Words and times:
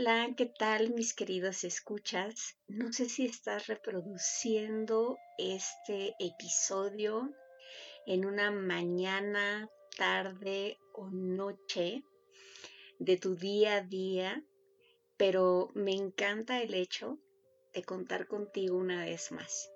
Hola, 0.00 0.30
¿qué 0.34 0.46
tal 0.46 0.94
mis 0.94 1.12
queridos 1.12 1.62
escuchas? 1.62 2.56
No 2.68 2.90
sé 2.90 3.10
si 3.10 3.26
estás 3.26 3.66
reproduciendo 3.66 5.18
este 5.36 6.14
episodio 6.18 7.30
en 8.06 8.24
una 8.24 8.50
mañana, 8.50 9.68
tarde 9.98 10.78
o 10.94 11.10
noche 11.10 12.02
de 12.98 13.18
tu 13.18 13.36
día 13.36 13.74
a 13.74 13.80
día, 13.82 14.42
pero 15.18 15.68
me 15.74 15.92
encanta 15.92 16.62
el 16.62 16.72
hecho 16.72 17.18
de 17.74 17.82
contar 17.82 18.26
contigo 18.26 18.78
una 18.78 19.04
vez 19.04 19.30
más. 19.32 19.70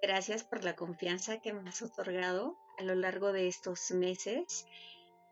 Gracias 0.00 0.42
por 0.42 0.64
la 0.64 0.74
confianza 0.74 1.42
que 1.42 1.52
me 1.52 1.68
has 1.68 1.82
otorgado 1.82 2.56
a 2.78 2.82
lo 2.82 2.94
largo 2.94 3.34
de 3.34 3.46
estos 3.46 3.90
meses 3.90 4.64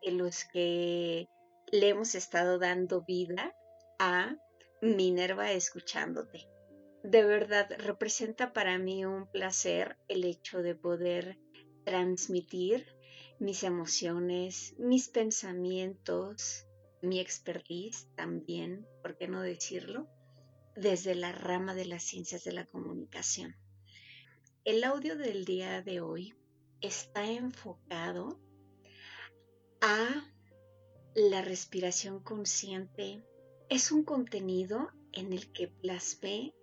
en 0.03 0.19
los 0.19 0.45
que 0.45 1.27
le 1.71 1.89
hemos 1.89 2.13
estado 2.13 2.59
dando 2.59 3.01
vida 3.01 3.55
a 4.03 4.35
Minerva 4.81 5.51
escuchándote. 5.51 6.49
De 7.03 7.23
verdad, 7.23 7.69
representa 7.77 8.51
para 8.51 8.79
mí 8.79 9.05
un 9.05 9.27
placer 9.27 9.95
el 10.07 10.23
hecho 10.23 10.63
de 10.63 10.73
poder 10.73 11.37
transmitir 11.85 12.87
mis 13.37 13.61
emociones, 13.61 14.73
mis 14.79 15.07
pensamientos, 15.07 16.65
mi 17.03 17.19
expertise 17.19 18.07
también, 18.15 18.87
¿por 19.03 19.19
qué 19.19 19.27
no 19.27 19.43
decirlo? 19.43 20.07
Desde 20.75 21.13
la 21.13 21.31
rama 21.31 21.75
de 21.75 21.85
las 21.85 22.01
ciencias 22.01 22.43
de 22.43 22.53
la 22.53 22.65
comunicación. 22.65 23.55
El 24.63 24.83
audio 24.83 25.15
del 25.15 25.45
día 25.45 25.83
de 25.83 26.01
hoy 26.01 26.33
está 26.81 27.29
enfocado 27.29 28.39
a 29.79 30.27
la 31.13 31.43
respiración 31.43 32.19
consciente 32.23 33.23
es 33.71 33.93
un 33.93 34.03
contenido 34.03 34.91
en 35.13 35.31
el 35.31 35.49
que 35.53 35.69
plasmé 35.69 36.53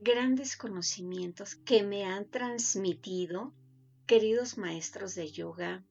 grandes 0.00 0.56
conocimientos 0.56 1.56
que 1.56 1.82
me 1.82 2.04
han 2.06 2.26
transmitido 2.30 3.52
queridos 4.06 4.56
maestros 4.56 5.14
de 5.14 5.30
yoga, 5.30 5.84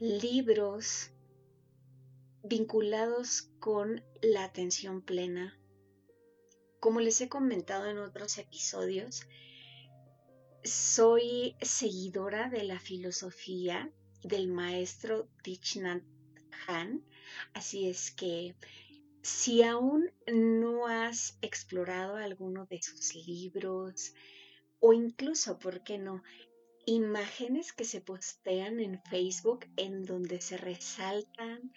libros 0.00 1.10
vinculados 2.42 3.50
con 3.60 4.02
la 4.22 4.44
atención 4.44 5.02
plena. 5.02 5.60
Como 6.80 7.00
les 7.00 7.20
he 7.20 7.28
comentado 7.28 7.90
en 7.90 7.98
otros 7.98 8.38
episodios, 8.38 9.26
soy 10.62 11.54
seguidora 11.60 12.48
de 12.48 12.64
la 12.64 12.80
filosofía 12.80 13.92
del 14.22 14.48
maestro 14.48 15.28
Thich 15.42 15.78
Hanh, 16.66 17.04
así 17.52 17.90
es 17.90 18.10
que 18.10 18.54
si 19.24 19.62
aún 19.62 20.10
no 20.30 20.86
has 20.86 21.38
explorado 21.40 22.16
alguno 22.16 22.66
de 22.66 22.82
sus 22.82 23.14
libros 23.14 24.12
o 24.80 24.92
incluso, 24.92 25.58
¿por 25.58 25.82
qué 25.82 25.96
no? 25.96 26.22
Imágenes 26.84 27.72
que 27.72 27.86
se 27.86 28.02
postean 28.02 28.80
en 28.80 29.00
Facebook 29.04 29.64
en 29.76 30.04
donde 30.04 30.42
se 30.42 30.58
resaltan 30.58 31.72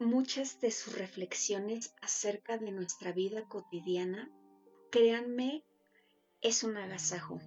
muchas 0.00 0.58
de 0.58 0.70
sus 0.70 0.96
reflexiones 0.96 1.94
acerca 2.00 2.56
de 2.56 2.72
nuestra 2.72 3.12
vida 3.12 3.46
cotidiana, 3.46 4.30
créanme, 4.90 5.66
es 6.40 6.64
un 6.64 6.78
agasajo. 6.78 7.40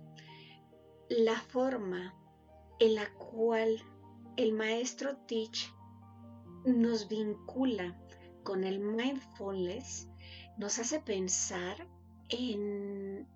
La 1.09 1.41
forma 1.41 2.13
en 2.79 2.94
la 2.94 3.11
cual 3.16 3.83
el 4.38 4.53
maestro 4.53 5.17
Teach 5.25 5.73
nos 6.66 7.07
vincula 7.07 7.99
con 8.44 8.64
el 8.64 8.80
mindfulness 8.80 10.07
nos 10.57 10.79
hace 10.79 11.00
pensar 11.00 11.88
en 12.29 13.28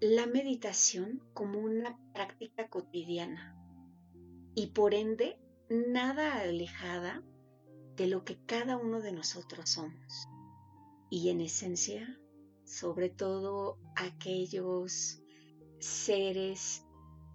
la 0.00 0.26
meditación 0.26 1.22
como 1.32 1.60
una 1.60 1.98
práctica 2.12 2.68
cotidiana 2.68 3.56
y 4.54 4.68
por 4.68 4.94
ende 4.94 5.38
nada 5.68 6.40
alejada 6.40 7.22
de 7.96 8.06
lo 8.06 8.24
que 8.24 8.38
cada 8.44 8.76
uno 8.76 9.00
de 9.00 9.12
nosotros 9.12 9.70
somos. 9.70 10.28
Y 11.10 11.28
en 11.28 11.40
esencia, 11.40 12.18
sobre 12.64 13.10
todo 13.10 13.78
aquellos 13.96 15.22
seres 15.78 16.84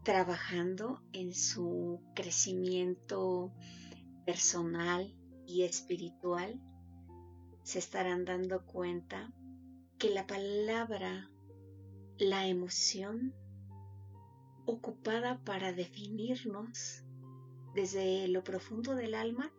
trabajando 0.04 1.02
en 1.14 1.34
su 1.34 2.02
crecimiento 2.16 3.54
personal 4.26 5.16
y 5.46 5.64
espiritual, 5.64 6.62
se 7.68 7.80
estarán 7.80 8.24
dando 8.24 8.66
cuenta 8.66 9.30
que 10.00 10.10
la 10.10 10.26
palabra, 10.26 11.30
la 12.18 12.48
emoción, 12.48 13.34
ocupada 14.66 15.44
para 15.44 15.74
definirnos 15.74 17.04
desde 17.76 18.30
lo 18.30 18.42
profundo 18.46 18.96
del 18.96 19.16
alma, 19.16 19.52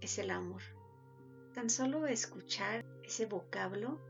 es 0.00 0.18
el 0.18 0.32
amor. 0.32 0.62
Tan 1.54 1.70
solo 1.70 2.08
escuchar 2.08 2.84
ese 3.04 3.26
vocablo 3.26 4.00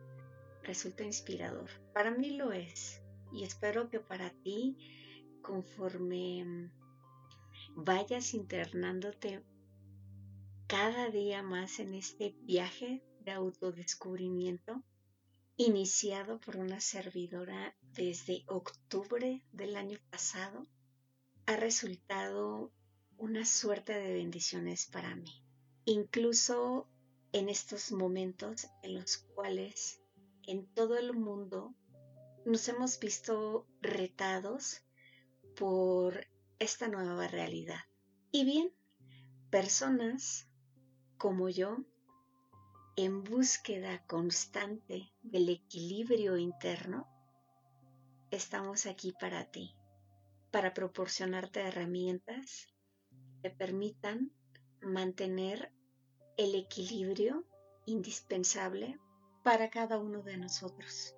resulta 0.63 1.05
inspirador. 1.05 1.69
Para 1.93 2.13
mí 2.13 2.31
lo 2.39 2.53
es 2.53 3.03
y 3.31 3.45
espero 3.45 3.91
que 3.91 4.01
para 4.01 4.31
ti, 4.31 4.79
conforme 5.43 6.71
vayas 7.77 8.33
internándote 8.33 9.43
cada 10.73 11.11
día 11.11 11.43
más 11.43 11.81
en 11.81 11.93
este 11.93 12.35
viaje 12.45 13.05
de 13.21 13.33
autodescubrimiento 13.33 14.83
iniciado 15.59 16.41
por 16.41 16.57
una 16.57 16.81
servidora 16.81 17.77
desde 17.93 18.43
octubre 18.47 19.45
del 19.53 19.77
año 19.77 19.99
pasado, 20.09 20.67
ha 21.45 21.57
resultado 21.57 22.73
una 23.19 23.45
suerte 23.45 23.93
de 23.93 24.15
bendiciones 24.15 24.87
para 24.87 25.15
mí. 25.15 25.45
Incluso 25.85 26.89
en 27.33 27.51
estos 27.51 27.93
momentos 27.93 28.67
en 28.83 28.95
los 28.95 29.19
cuales 29.19 30.01
en 30.47 30.73
todo 30.73 30.97
el 30.97 31.13
mundo 31.13 31.75
nos 32.47 32.67
hemos 32.69 32.99
visto 32.99 33.67
retados 33.83 34.81
por 35.55 36.27
esta 36.59 36.89
nueva 36.89 37.29
realidad. 37.29 37.81
Y 38.31 38.47
bien, 38.47 38.73
personas 39.51 40.49
como 41.23 41.49
yo, 41.49 41.77
en 42.97 43.23
búsqueda 43.23 44.05
constante 44.09 45.13
del 45.23 45.51
equilibrio 45.51 46.37
interno, 46.37 47.07
estamos 48.33 48.87
aquí 48.87 49.13
para 49.13 49.45
ti, 49.45 49.73
para 50.51 50.75
proporcionarte 50.75 51.61
herramientas 51.61 52.67
que 53.41 53.51
te 53.51 53.57
permitan 53.57 54.33
mantener 54.81 55.73
el 56.37 56.57
equilibrio 56.57 57.47
indispensable 57.87 58.99
para 59.45 59.71
cada 59.71 59.99
uno 59.99 60.25
de 60.25 60.39
nosotros. 60.39 61.15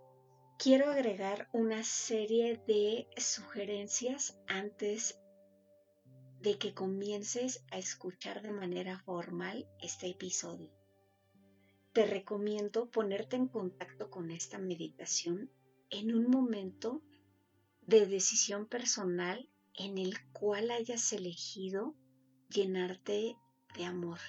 Quiero 0.59 0.91
agregar 0.91 1.49
una 1.55 1.83
serie 1.83 2.63
de 2.67 3.09
sugerencias 3.17 4.39
antes 4.49 5.19
de 6.45 6.59
que 6.59 6.75
comiences 6.75 7.65
a 7.71 7.79
escuchar 7.79 8.43
de 8.43 8.53
manera 8.53 8.99
formal 8.99 9.67
este 9.81 10.09
episodio. 10.09 10.71
Te 11.95 12.05
recomiendo 12.05 12.91
ponerte 12.91 13.37
en 13.37 13.49
contacto 13.49 14.11
con 14.11 14.31
esta 14.31 14.59
meditación 14.59 15.51
en 15.89 16.15
un 16.15 16.29
momento 16.29 17.01
de 17.81 18.05
decisión 18.05 18.67
personal 18.67 19.49
en 19.73 19.97
el 19.97 20.23
cual 20.33 20.71
hayas 20.71 21.15
elegido 21.15 21.95
llenarte 22.51 23.39
de 23.75 23.85
amor, 23.87 24.21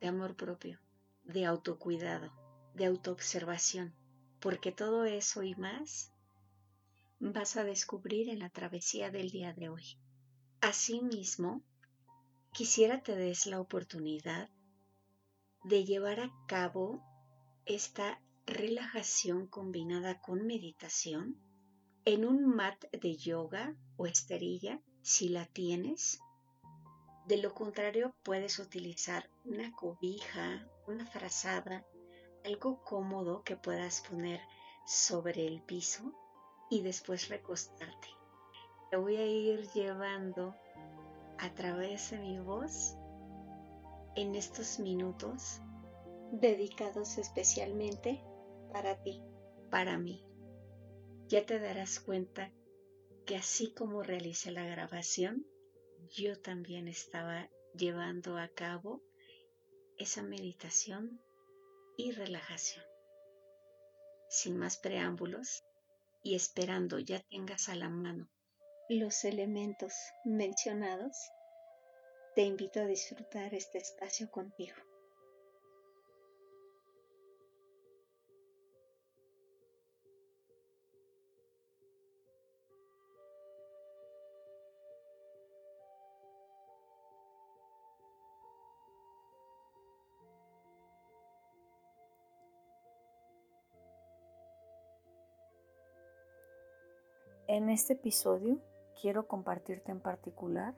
de 0.00 0.08
amor 0.08 0.34
propio, 0.34 0.80
de 1.22 1.44
autocuidado, 1.44 2.32
de 2.74 2.86
autoobservación, 2.86 3.94
porque 4.40 4.72
todo 4.72 5.04
eso 5.04 5.44
y 5.44 5.54
más 5.54 6.12
vas 7.20 7.56
a 7.56 7.62
descubrir 7.62 8.30
en 8.30 8.40
la 8.40 8.50
travesía 8.50 9.12
del 9.12 9.30
día 9.30 9.52
de 9.52 9.68
hoy. 9.68 9.96
Asimismo, 10.64 11.60
quisiera 12.54 13.02
te 13.02 13.14
des 13.14 13.44
la 13.44 13.60
oportunidad 13.60 14.48
de 15.62 15.84
llevar 15.84 16.20
a 16.20 16.32
cabo 16.46 17.02
esta 17.66 18.22
relajación 18.46 19.46
combinada 19.46 20.22
con 20.22 20.46
meditación 20.46 21.38
en 22.06 22.24
un 22.24 22.46
mat 22.46 22.82
de 22.92 23.14
yoga 23.14 23.76
o 23.98 24.06
esterilla 24.06 24.80
si 25.02 25.28
la 25.28 25.44
tienes. 25.44 26.18
De 27.26 27.36
lo 27.36 27.52
contrario, 27.52 28.14
puedes 28.22 28.58
utilizar 28.58 29.28
una 29.44 29.70
cobija, 29.70 30.66
una 30.86 31.04
frazada, 31.04 31.84
algo 32.42 32.82
cómodo 32.82 33.42
que 33.42 33.58
puedas 33.58 34.00
poner 34.00 34.40
sobre 34.86 35.46
el 35.46 35.62
piso 35.62 36.14
y 36.70 36.80
después 36.80 37.28
recostarte 37.28 38.23
voy 38.96 39.16
a 39.16 39.26
ir 39.26 39.68
llevando 39.72 40.54
a 41.38 41.52
través 41.54 42.10
de 42.10 42.18
mi 42.18 42.38
voz 42.38 42.96
en 44.16 44.34
estos 44.34 44.78
minutos 44.78 45.60
dedicados 46.32 47.18
especialmente 47.18 48.22
para 48.72 49.02
ti, 49.02 49.22
para 49.70 49.98
mí. 49.98 50.24
Ya 51.28 51.44
te 51.46 51.58
darás 51.58 52.00
cuenta 52.00 52.52
que 53.26 53.36
así 53.36 53.72
como 53.72 54.02
realicé 54.02 54.50
la 54.50 54.64
grabación, 54.64 55.46
yo 56.10 56.40
también 56.40 56.88
estaba 56.88 57.48
llevando 57.74 58.36
a 58.36 58.48
cabo 58.48 59.02
esa 59.96 60.22
meditación 60.22 61.20
y 61.96 62.12
relajación. 62.12 62.84
Sin 64.28 64.56
más 64.56 64.76
preámbulos 64.76 65.64
y 66.22 66.34
esperando 66.34 66.98
ya 66.98 67.20
tengas 67.20 67.68
a 67.68 67.74
la 67.74 67.88
mano 67.88 68.28
los 68.88 69.24
elementos 69.24 69.94
mencionados, 70.24 71.16
te 72.34 72.42
invito 72.42 72.80
a 72.80 72.84
disfrutar 72.84 73.54
este 73.54 73.78
espacio 73.78 74.30
contigo. 74.30 74.76
En 97.46 97.70
este 97.70 97.92
episodio 97.92 98.60
quiero 99.04 99.28
compartirte 99.28 99.92
en 99.92 100.00
particular 100.00 100.74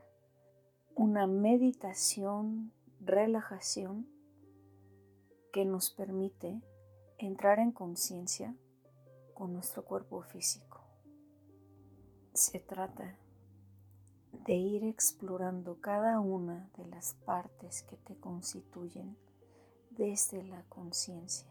una 0.96 1.28
meditación, 1.28 2.72
relajación 2.98 4.08
que 5.52 5.64
nos 5.64 5.92
permite 5.92 6.60
entrar 7.18 7.60
en 7.60 7.70
conciencia 7.70 8.56
con 9.32 9.52
nuestro 9.52 9.84
cuerpo 9.84 10.22
físico. 10.22 10.82
Se 12.34 12.58
trata 12.58 13.16
de 14.44 14.54
ir 14.54 14.82
explorando 14.82 15.80
cada 15.80 16.18
una 16.18 16.68
de 16.76 16.84
las 16.86 17.14
partes 17.14 17.84
que 17.84 17.96
te 17.96 18.16
constituyen 18.18 19.16
desde 19.90 20.42
la 20.42 20.64
conciencia, 20.64 21.46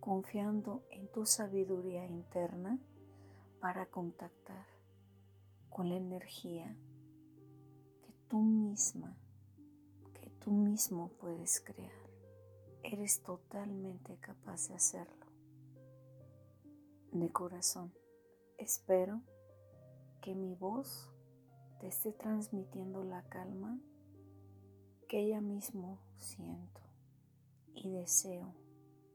confiando 0.00 0.82
en 0.90 1.06
tu 1.06 1.24
sabiduría 1.24 2.04
interna 2.04 2.80
para 3.60 3.86
contactar 3.86 4.71
con 5.72 5.88
la 5.88 5.96
energía 5.96 6.76
que 8.02 8.12
tú 8.28 8.38
misma, 8.40 9.16
que 10.12 10.28
tú 10.40 10.50
mismo 10.50 11.08
puedes 11.18 11.60
crear. 11.60 11.90
Eres 12.82 13.22
totalmente 13.22 14.18
capaz 14.18 14.68
de 14.68 14.74
hacerlo. 14.74 15.26
De 17.12 17.30
corazón, 17.30 17.92
espero 18.58 19.22
que 20.20 20.34
mi 20.34 20.54
voz 20.54 21.10
te 21.80 21.88
esté 21.88 22.12
transmitiendo 22.12 23.02
la 23.02 23.22
calma 23.24 23.78
que 25.08 25.20
ella 25.20 25.40
mismo 25.40 25.98
siento 26.18 26.80
y 27.74 27.90
deseo 27.90 28.54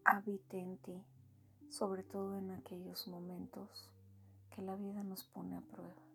habite 0.03 0.60
en 0.60 0.77
ti, 0.77 1.03
sobre 1.69 2.03
todo 2.03 2.38
en 2.38 2.51
aquellos 2.51 3.07
momentos 3.07 3.89
que 4.51 4.62
la 4.62 4.75
vida 4.75 5.03
nos 5.03 5.24
pone 5.24 5.57
a 5.57 5.62
prueba. 5.62 6.06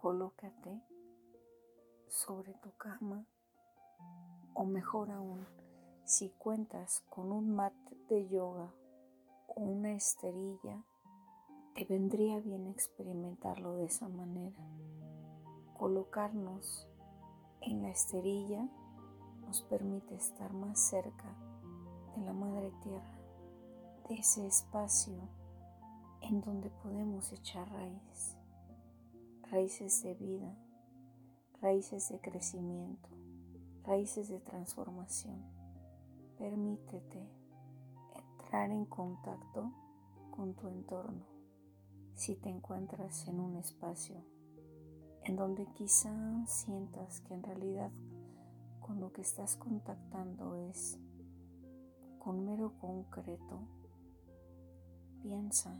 Colócate 0.00 0.80
sobre 2.08 2.54
tu 2.54 2.72
cama 2.78 3.26
o 4.54 4.64
mejor 4.64 5.10
aún, 5.10 5.46
si 6.04 6.30
cuentas 6.30 7.04
con 7.10 7.30
un 7.30 7.54
mat 7.54 7.74
de 8.08 8.26
yoga 8.30 8.72
o 9.46 9.60
una 9.60 9.92
esterilla, 9.92 10.82
te 11.74 11.84
vendría 11.84 12.40
bien 12.40 12.66
experimentarlo 12.66 13.74
de 13.76 13.84
esa 13.84 14.08
manera. 14.08 14.58
Colocarnos 15.74 16.88
en 17.60 17.82
la 17.82 17.90
esterilla 17.90 18.66
nos 19.42 19.60
permite 19.64 20.14
estar 20.14 20.54
más 20.54 20.80
cerca 20.80 21.36
de 22.16 22.22
la 22.22 22.32
Madre 22.32 22.72
Tierra, 22.82 23.18
de 24.08 24.14
ese 24.14 24.46
espacio 24.46 25.28
en 26.22 26.40
donde 26.40 26.70
podemos 26.70 27.30
echar 27.34 27.70
raíces, 27.70 28.39
raíces 29.50 30.04
de 30.04 30.14
vida, 30.14 30.56
raíces 31.60 32.08
de 32.08 32.20
crecimiento, 32.20 33.08
raíces 33.82 34.28
de 34.28 34.38
transformación. 34.38 35.42
Permítete 36.38 37.28
entrar 38.14 38.70
en 38.70 38.84
contacto 38.84 39.72
con 40.30 40.54
tu 40.54 40.68
entorno. 40.68 41.26
Si 42.14 42.36
te 42.36 42.48
encuentras 42.48 43.26
en 43.26 43.40
un 43.40 43.56
espacio 43.56 44.22
en 45.24 45.34
donde 45.34 45.66
quizá 45.74 46.46
sientas 46.46 47.20
que 47.22 47.34
en 47.34 47.42
realidad 47.42 47.90
con 48.78 49.00
lo 49.00 49.12
que 49.12 49.22
estás 49.22 49.56
contactando 49.56 50.54
es 50.54 50.96
con 52.20 52.44
mero 52.44 52.74
concreto, 52.80 53.66
piensa 55.22 55.76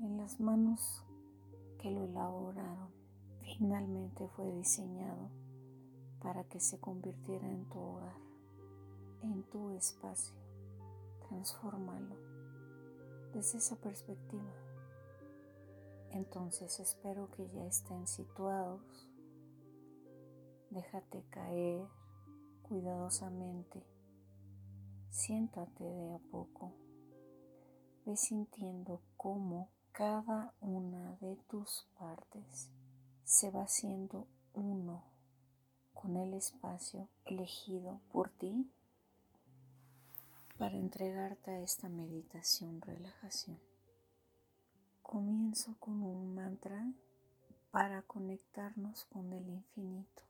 en 0.00 0.16
las 0.16 0.40
manos 0.40 1.04
que 1.78 1.88
lo 1.92 2.02
elaboraron. 2.02 3.01
Finalmente 3.44 4.28
fue 4.36 4.50
diseñado 4.52 5.30
para 6.20 6.44
que 6.44 6.60
se 6.60 6.78
convirtiera 6.78 7.48
en 7.48 7.68
tu 7.68 7.78
hogar, 7.78 8.16
en 9.22 9.42
tu 9.50 9.70
espacio. 9.70 10.34
Transfórmalo 11.28 12.16
desde 13.32 13.58
esa 13.58 13.76
perspectiva. 13.76 14.52
Entonces 16.10 16.78
espero 16.78 17.30
que 17.30 17.48
ya 17.48 17.64
estén 17.66 18.06
situados. 18.06 19.08
Déjate 20.70 21.24
caer 21.30 21.86
cuidadosamente. 22.62 23.82
Siéntate 25.10 25.84
de 25.84 26.14
a 26.14 26.18
poco. 26.30 26.74
Ve 28.04 28.16
sintiendo 28.16 29.00
cómo 29.16 29.68
cada 29.92 30.54
una 30.60 31.16
de 31.16 31.36
tus 31.48 31.86
partes 31.98 32.70
se 33.32 33.50
va 33.50 33.62
haciendo 33.62 34.28
uno 34.52 35.02
con 35.94 36.18
el 36.18 36.34
espacio 36.34 37.08
elegido 37.24 37.98
por 38.12 38.28
ti 38.28 38.70
para 40.58 40.76
entregarte 40.76 41.50
a 41.50 41.60
esta 41.62 41.88
meditación 41.88 42.82
relajación. 42.82 43.58
Comienzo 45.00 45.74
con 45.80 46.02
un 46.02 46.34
mantra 46.34 46.92
para 47.70 48.02
conectarnos 48.02 49.06
con 49.06 49.32
el 49.32 49.48
infinito, 49.48 50.24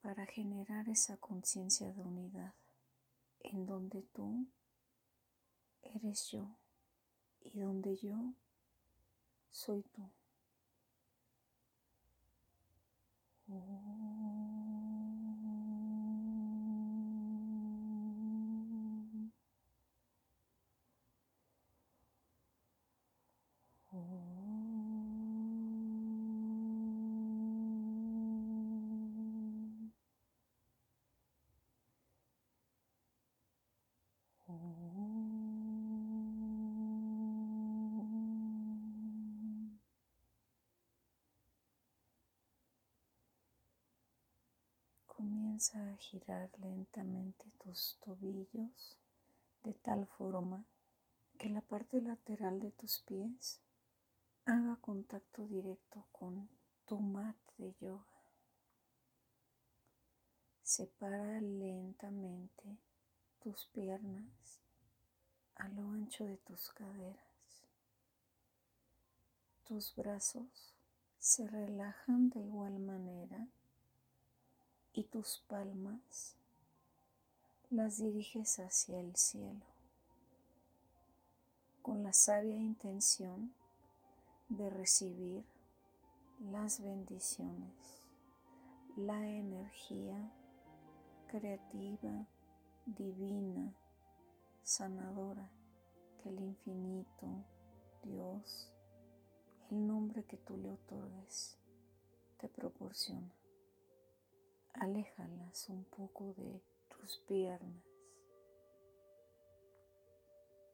para 0.00 0.24
generar 0.24 0.88
esa 0.88 1.18
conciencia 1.18 1.92
de 1.92 2.00
unidad 2.00 2.54
en 3.40 3.66
donde 3.66 4.00
tú 4.14 4.46
eres 5.82 6.30
yo 6.30 6.56
y 7.42 7.60
donde 7.60 7.98
yo 7.98 8.32
soy 9.50 9.82
tú. 9.82 10.08
Oh. 13.50 13.88
Comienza 45.18 45.76
a 45.84 45.96
girar 45.96 46.48
lentamente 46.60 47.50
tus 47.58 47.98
tobillos 48.04 48.96
de 49.64 49.74
tal 49.74 50.06
forma 50.06 50.64
que 51.38 51.48
la 51.48 51.60
parte 51.60 52.00
lateral 52.00 52.60
de 52.60 52.70
tus 52.70 53.00
pies 53.00 53.58
haga 54.44 54.76
contacto 54.76 55.44
directo 55.48 56.06
con 56.12 56.48
tu 56.86 57.00
mat 57.00 57.34
de 57.56 57.74
yoga. 57.80 58.22
Separa 60.62 61.40
lentamente 61.40 62.78
tus 63.40 63.66
piernas 63.74 64.60
a 65.56 65.66
lo 65.66 65.82
ancho 65.88 66.26
de 66.26 66.36
tus 66.36 66.70
caderas. 66.70 67.66
Tus 69.64 69.96
brazos 69.96 70.76
se 71.18 71.44
relajan 71.48 72.30
de 72.30 72.38
igual 72.38 72.78
manera 72.78 73.48
y 74.92 75.04
tus 75.04 75.42
palmas 75.48 76.36
las 77.70 77.98
diriges 77.98 78.58
hacia 78.58 79.00
el 79.00 79.14
cielo 79.16 79.78
con 81.88 82.02
la 82.02 82.12
sabia 82.12 82.54
intención 82.54 83.50
de 84.50 84.68
recibir 84.68 85.42
las 86.52 86.82
bendiciones, 86.82 88.02
la 88.94 89.26
energía 89.26 90.30
creativa, 91.28 92.26
divina, 92.84 93.72
sanadora 94.62 95.50
que 96.22 96.28
el 96.28 96.40
infinito, 96.40 97.26
Dios, 98.02 98.70
el 99.70 99.86
nombre 99.86 100.24
que 100.24 100.36
tú 100.36 100.58
le 100.58 100.70
otorgues, 100.70 101.56
te 102.38 102.48
proporciona. 102.48 103.32
Aléjalas 104.80 105.68
un 105.70 105.84
poco 105.86 106.34
de 106.34 106.62
tus 106.88 107.18
piernas. 107.26 107.82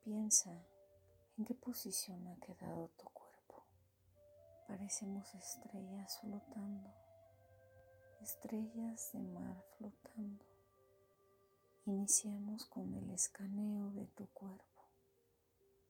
Piensa 0.04 0.50
en 1.38 1.46
qué 1.46 1.54
posición 1.54 2.26
ha 2.28 2.36
quedado 2.36 2.90
tu 2.98 3.04
cuerpo. 3.04 3.64
Parecemos 4.68 5.34
estrellas 5.34 6.18
flotando, 6.20 6.92
estrellas 8.20 9.10
de 9.14 9.20
mar 9.20 9.64
flotando. 9.78 10.44
Iniciamos 11.86 12.66
con 12.66 12.92
el 12.92 13.08
escaneo 13.08 13.90
de 13.92 14.06
tu 14.08 14.26
cuerpo. 14.26 14.82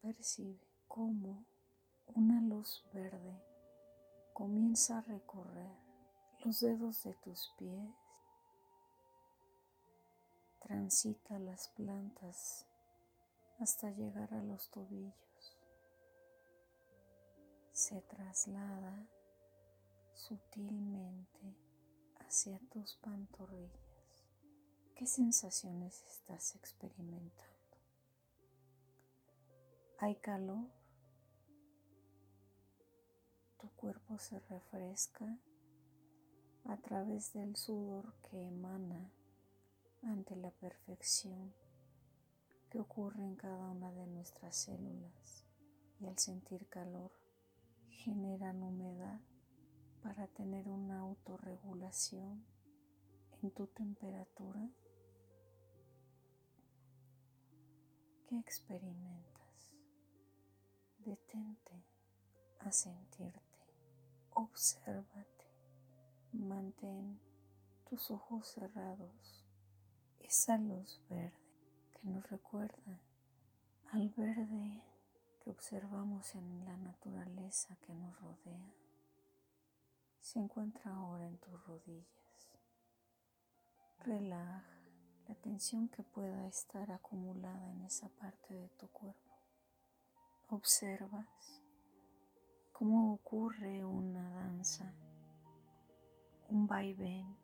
Percibe 0.03 0.61
cómo 0.87 1.45
una 2.15 2.41
luz 2.41 2.85
verde 2.93 3.43
comienza 4.33 4.99
a 4.99 5.03
recorrer 5.03 5.85
los 6.45 6.61
dedos 6.61 7.03
de 7.05 7.15
tus 7.15 7.53
pies, 7.57 8.04
transita 10.65 11.39
las 11.39 11.69
plantas 11.69 12.67
hasta 13.59 13.91
llegar 13.91 14.33
a 14.33 14.43
los 14.43 14.71
tobillos, 14.71 15.59
se 17.73 18.01
traslada 18.01 19.07
sutilmente 20.15 21.55
hacia 22.21 22.59
tus 22.71 22.97
pantorrillas. 22.97 24.25
¿Qué 24.95 25.07
sensaciones 25.07 26.03
estás 26.05 26.55
experimentando? 26.55 27.77
¿Hay 29.99 30.17
calor? 30.17 30.71
Tu 33.59 33.69
cuerpo 33.73 34.19
se 34.19 34.41
refresca 34.41 35.39
a 36.65 36.77
través 36.79 37.35
del 37.35 37.55
sudor 37.55 38.15
que 38.23 38.41
emana 38.41 39.11
ante 40.07 40.37
la 40.37 40.51
perfección 40.51 41.53
que 42.71 42.81
ocurre 42.81 43.23
en 43.23 43.37
cada 43.37 43.69
una 43.69 43.93
de 43.93 44.07
nuestras 44.07 44.57
células 44.57 45.45
y 46.01 46.07
al 46.07 46.19
sentir 46.19 46.69
calor 46.69 47.13
generan 47.89 48.63
humedad 48.63 49.21
para 50.03 50.27
tener 50.29 50.69
una 50.69 50.99
autorregulación 50.99 52.45
en 53.43 53.51
tu 53.51 53.67
temperatura 53.69 54.71
¿Qué 58.27 58.39
experimentas? 58.39 59.75
Detente 60.99 61.85
a 62.61 62.73
sentirte, 62.73 63.61
obsérvate, 64.31 65.47
mantén 66.33 67.21
tus 67.85 68.11
ojos 68.11 68.49
cerrados. 68.49 69.44
Esa 70.27 70.57
luz 70.57 71.03
verde 71.11 71.33
que 71.93 72.09
nos 72.09 72.29
recuerda 72.31 72.99
al 73.93 74.09
verde 74.09 74.83
que 75.39 75.51
observamos 75.51 76.35
en 76.35 76.65
la 76.65 76.79
naturaleza 76.79 77.77
que 77.83 77.95
nos 77.95 78.19
rodea 78.21 78.75
se 80.21 80.39
encuentra 80.39 80.95
ahora 80.95 81.27
en 81.27 81.37
tus 81.37 81.67
rodillas. 81.67 82.49
Relaja 83.99 84.65
la 85.29 85.35
tensión 85.35 85.89
que 85.91 86.03
pueda 86.03 86.47
estar 86.47 86.91
acumulada 86.91 87.71
en 87.71 87.83
esa 87.83 88.09
parte 88.09 88.55
de 88.55 88.69
tu 88.71 88.89
cuerpo. 88.89 89.37
Observas 90.49 91.63
cómo 92.73 93.13
ocurre 93.13 93.85
una 93.85 94.31
danza, 94.31 94.91
un 96.49 96.67
vaivén 96.67 97.37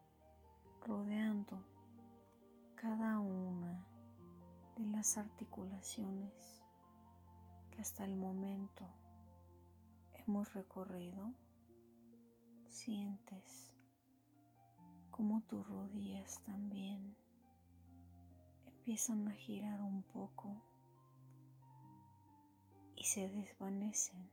rodeando 0.87 1.63
cada 2.81 3.19
una 3.19 3.87
de 4.79 4.87
las 4.87 5.19
articulaciones 5.19 6.63
que 7.71 7.83
hasta 7.83 8.07
el 8.07 8.17
momento 8.17 8.89
hemos 10.15 10.55
recorrido. 10.55 11.35
Sientes 12.69 13.75
como 15.11 15.43
tus 15.43 15.69
rodillas 15.69 16.43
también 16.45 17.15
empiezan 18.65 19.29
a 19.29 19.33
girar 19.33 19.83
un 19.83 20.03
poco 20.03 20.57
y 22.97 23.05
se 23.05 23.29
desvanecen, 23.29 24.31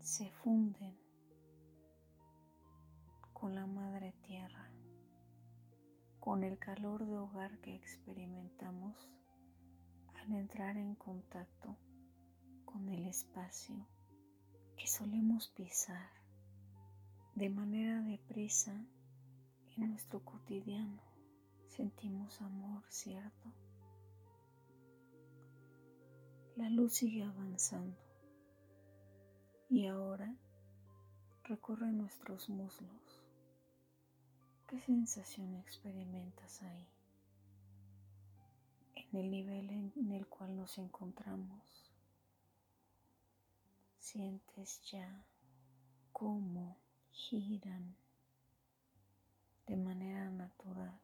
se 0.00 0.32
funden 0.32 0.98
con 3.32 3.54
la 3.54 3.66
madre 3.66 4.14
tierra, 4.22 4.68
con 6.28 6.44
el 6.44 6.58
calor 6.58 7.06
de 7.06 7.16
hogar 7.16 7.58
que 7.60 7.74
experimentamos 7.74 9.08
al 10.12 10.30
entrar 10.34 10.76
en 10.76 10.94
contacto 10.94 11.74
con 12.66 12.86
el 12.90 13.06
espacio 13.06 13.74
que 14.76 14.86
solemos 14.86 15.48
pisar 15.48 16.10
de 17.34 17.48
manera 17.48 18.02
deprisa 18.02 18.78
en 19.78 19.88
nuestro 19.88 20.22
cotidiano 20.22 21.00
sentimos 21.66 22.42
amor, 22.42 22.84
¿cierto? 22.90 23.50
La 26.56 26.68
luz 26.68 26.92
sigue 26.92 27.22
avanzando 27.22 27.96
y 29.70 29.86
ahora 29.86 30.36
recorre 31.44 31.90
nuestros 31.90 32.50
muslos. 32.50 33.27
¿Qué 34.68 34.78
sensación 34.82 35.54
experimentas 35.54 36.62
ahí? 36.62 36.86
En 38.96 39.16
el 39.18 39.30
nivel 39.30 39.70
en 39.70 40.12
el 40.12 40.26
cual 40.26 40.54
nos 40.56 40.76
encontramos, 40.76 41.90
sientes 43.98 44.82
ya 44.90 45.24
cómo 46.12 46.76
giran 47.10 47.96
de 49.66 49.78
manera 49.78 50.28
natural 50.28 51.00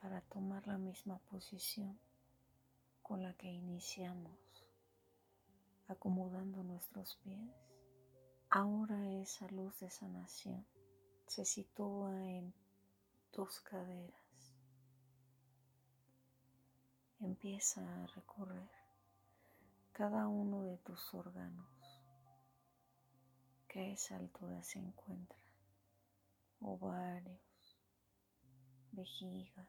para 0.00 0.22
tomar 0.22 0.66
la 0.66 0.78
misma 0.78 1.18
posición 1.18 2.00
con 3.02 3.22
la 3.22 3.34
que 3.34 3.52
iniciamos, 3.52 4.38
acomodando 5.88 6.62
nuestros 6.62 7.16
pies. 7.16 7.52
Ahora 8.48 9.10
esa 9.12 9.46
luz 9.48 9.78
de 9.80 9.90
sanación 9.90 10.64
se 11.30 11.44
sitúa 11.44 12.10
en 12.26 12.52
tus 13.30 13.60
caderas. 13.60 14.52
Empieza 17.20 17.80
a 17.80 18.06
recorrer 18.08 18.68
cada 19.92 20.26
uno 20.26 20.64
de 20.64 20.76
tus 20.78 21.14
órganos 21.14 22.02
que 23.68 23.78
a 23.78 23.86
esa 23.92 24.16
altura 24.16 24.60
se 24.64 24.80
encuentran. 24.80 25.40
Ovarios, 26.62 27.78
vejiga, 28.90 29.68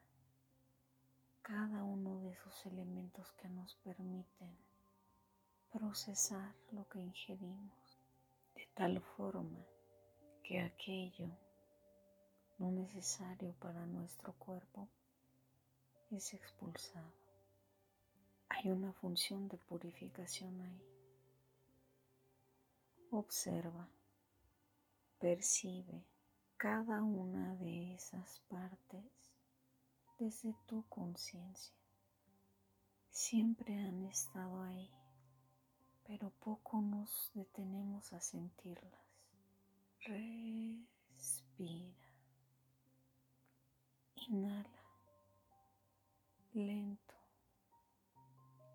cada 1.43 1.83
uno 1.83 2.21
de 2.21 2.31
esos 2.31 2.65
elementos 2.65 3.33
que 3.33 3.49
nos 3.49 3.75
permiten 3.83 4.57
procesar 5.69 6.55
lo 6.71 6.89
que 6.89 7.01
ingerimos 7.01 7.99
de 8.55 8.67
tal 8.73 8.99
forma 8.99 9.63
que 10.43 10.59
aquello 10.59 11.29
no 12.61 12.69
necesario 12.69 13.53
para 13.53 13.87
nuestro 13.87 14.33
cuerpo 14.33 14.87
es 16.11 16.31
expulsado. 16.35 17.11
Hay 18.49 18.69
una 18.69 18.93
función 18.93 19.47
de 19.47 19.57
purificación 19.57 20.61
ahí. 20.61 20.79
Observa, 23.09 23.89
percibe 25.17 26.05
cada 26.57 27.01
una 27.01 27.55
de 27.55 27.95
esas 27.95 28.41
partes 28.41 29.11
desde 30.19 30.55
tu 30.67 30.85
conciencia. 30.87 31.75
Siempre 33.09 33.79
han 33.79 34.05
estado 34.05 34.61
ahí, 34.61 34.91
pero 36.03 36.29
poco 36.29 36.79
nos 36.79 37.31
detenemos 37.33 38.13
a 38.13 38.21
sentirlas. 38.21 39.01
Respira. 40.01 42.10
Inhala 44.27 44.81
lento 46.53 47.15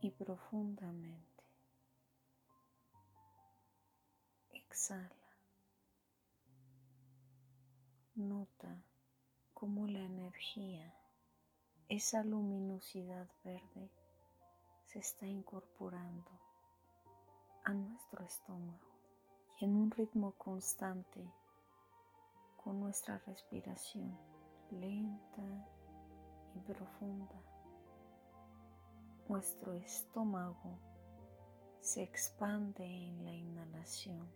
y 0.01 0.11
profundamente. 0.11 1.45
Exhala. 4.51 5.11
Nota 8.15 8.83
cómo 9.53 9.87
la 9.87 10.01
energía, 10.01 10.95
esa 11.89 12.25
luminosidad 12.25 13.29
verde, 13.45 13.91
se 14.87 15.01
está 15.01 15.27
incorporando 15.27 16.31
a 17.65 17.75
nuestro 17.75 18.25
estómago 18.25 18.87
y 19.59 19.67
en 19.67 19.77
un 19.77 19.91
ritmo 19.91 20.33
constante 20.33 21.31
con 22.57 22.81
nuestra 22.81 23.19
respiración 23.19 24.36
lenta 24.71 25.69
y 26.55 26.61
profunda. 26.61 27.43
Nuestro 29.29 29.73
estómago 29.75 30.79
se 31.81 32.03
expande 32.03 32.85
en 32.85 33.25
la 33.25 33.33
inhalación 33.33 34.29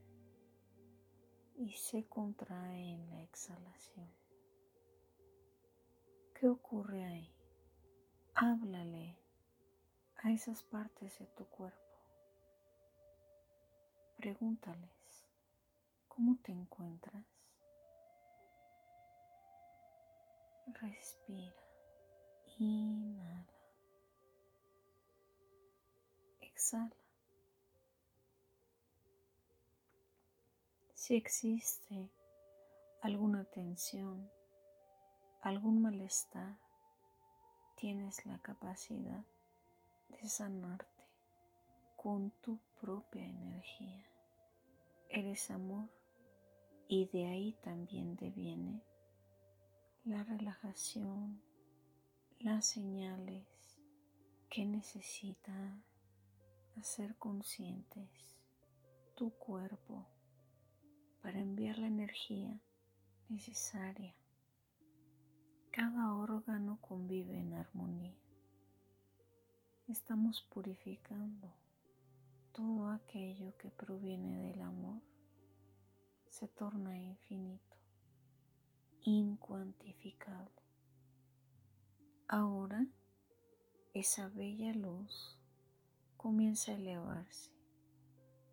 y 1.56 1.72
se 1.72 2.06
contrae 2.06 2.94
en 2.94 3.10
la 3.10 3.22
exhalación. 3.22 4.08
¿Qué 6.34 6.48
ocurre 6.48 7.04
ahí? 7.04 7.34
Háblale 8.34 9.18
a 10.16 10.30
esas 10.32 10.62
partes 10.62 11.18
de 11.18 11.26
tu 11.26 11.44
cuerpo. 11.46 11.78
Pregúntales, 14.16 15.26
¿cómo 16.08 16.36
te 16.42 16.52
encuentras? 16.52 17.39
Respira, 20.74 21.62
inhala, 22.58 23.46
exhala. 26.40 26.96
Si 30.94 31.16
existe 31.16 32.10
alguna 33.02 33.44
tensión, 33.44 34.30
algún 35.42 35.82
malestar, 35.82 36.56
tienes 37.76 38.24
la 38.26 38.38
capacidad 38.38 39.24
de 40.08 40.28
sanarte 40.28 41.04
con 41.96 42.30
tu 42.42 42.58
propia 42.80 43.26
energía. 43.26 44.06
Eres 45.08 45.50
amor 45.50 45.88
y 46.86 47.06
de 47.06 47.26
ahí 47.26 47.52
también 47.62 48.16
deviene 48.16 48.82
la 50.10 50.24
relajación, 50.24 51.40
las 52.40 52.66
señales 52.66 53.46
que 54.48 54.66
necesita 54.66 55.80
hacer 56.74 57.14
conscientes 57.14 58.10
tu 59.14 59.30
cuerpo 59.30 60.08
para 61.22 61.38
enviar 61.38 61.78
la 61.78 61.86
energía 61.86 62.60
necesaria. 63.28 64.12
Cada 65.70 66.12
órgano 66.14 66.80
convive 66.80 67.38
en 67.38 67.54
armonía. 67.54 68.18
Estamos 69.86 70.42
purificando 70.42 71.54
todo 72.50 72.88
aquello 72.88 73.56
que 73.58 73.70
proviene 73.70 74.48
del 74.48 74.60
amor. 74.62 75.00
Se 76.30 76.48
torna 76.48 76.98
infinito, 76.98 77.69
incuantificable. 79.02 80.62
Ahora 82.28 82.86
esa 83.94 84.28
bella 84.28 84.72
luz 84.72 85.36
comienza 86.16 86.72
a 86.72 86.76
elevarse 86.76 87.50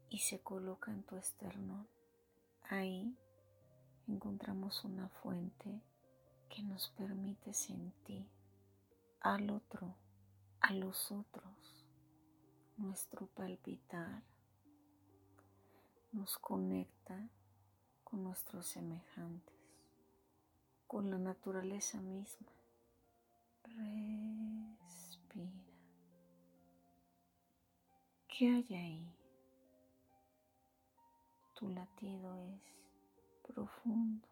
y 0.10 0.20
se 0.20 0.40
coloca 0.40 0.92
en 0.92 1.04
tu 1.04 1.16
esternón. 1.18 1.88
Ahí 2.70 3.16
encontramos 4.08 4.84
una 4.84 5.10
fuente 5.10 5.82
que 6.50 6.64
nos 6.64 6.90
permite 6.92 7.54
sentir 7.54 8.26
al 9.20 9.50
otro, 9.50 9.96
a 10.62 10.74
los 10.74 11.12
otros, 11.12 11.86
nuestro 12.78 13.28
palpitar, 13.28 14.24
nos 16.12 16.38
conecta 16.38 17.30
con 18.04 18.24
nuestros 18.24 18.68
semejantes, 18.68 19.57
con 20.88 21.10
la 21.10 21.18
naturaleza 21.18 22.02
misma. 22.02 22.48
Respira. 23.64 25.52
¿Qué 28.28 28.48
hay 28.48 28.76
ahí? 28.76 29.18
tu 31.58 31.70
latido 31.70 32.36
es 32.36 32.62
profundo 33.42 34.28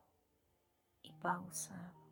y 1.02 1.12
pausado. 1.14 2.06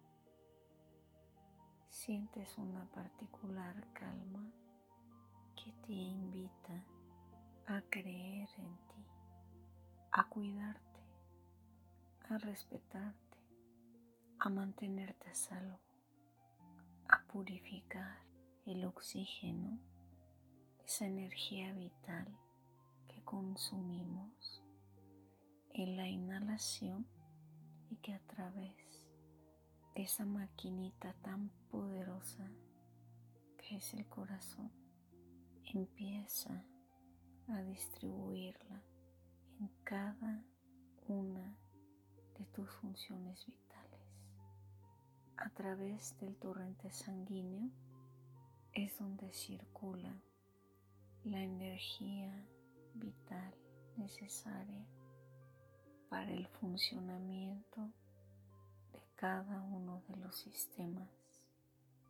Sientes 1.88 2.58
una 2.58 2.84
particular 2.86 3.76
calma 3.94 4.52
que 5.56 5.72
te 5.86 5.94
invita 5.94 6.84
a 7.68 7.80
creer 7.92 8.50
en 8.58 8.76
ti, 8.88 9.06
a 10.12 10.28
cuidarte, 10.30 11.00
a 12.30 12.40
respetarte, 12.40 13.23
a 14.46 14.50
mantenerte 14.50 15.30
a 15.30 15.36
salvo, 15.36 15.80
a 17.08 17.24
purificar 17.32 18.18
el 18.66 18.84
oxígeno, 18.84 19.80
esa 20.84 21.06
energía 21.06 21.72
vital 21.72 22.28
que 23.08 23.24
consumimos 23.24 24.62
en 25.70 25.96
la 25.96 26.10
inhalación 26.10 27.08
y 27.90 27.96
que 27.96 28.14
a 28.14 28.20
través 28.20 29.08
de 29.96 30.04
esa 30.04 30.26
maquinita 30.26 31.14
tan 31.22 31.48
poderosa 31.72 32.52
que 33.56 33.78
es 33.78 33.94
el 33.94 34.06
corazón 34.10 34.74
empieza 35.74 36.66
a 37.48 37.62
distribuirla 37.62 38.84
en 39.62 39.70
cada 39.86 40.44
una 41.08 41.58
de 42.38 42.46
tus 42.48 42.70
funciones 42.72 43.46
vitales. 43.46 43.63
A 45.38 45.50
través 45.50 46.18
del 46.20 46.36
torrente 46.38 46.92
sanguíneo 46.92 47.70
es 48.74 48.98
donde 48.98 49.32
circula 49.34 50.14
la 51.24 51.42
energía 51.42 52.46
vital 52.94 53.54
necesaria 53.98 54.86
para 56.10 56.32
el 56.32 56.48
funcionamiento 56.48 57.92
de 58.92 59.02
cada 59.16 59.62
uno 59.62 60.04
de 60.08 60.18
los 60.18 60.38
sistemas 60.38 61.10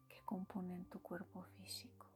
que 0.09 0.21
componen 0.25 0.86
tu 0.86 1.01
cuerpo 1.01 1.43
físico. 1.57 2.07